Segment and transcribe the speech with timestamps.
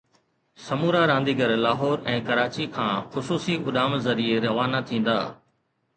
[0.67, 5.17] سمورا رانديگر لاهور ۽ ڪراچي کان خصوصي اڏام ذريعي روانا ٿيندا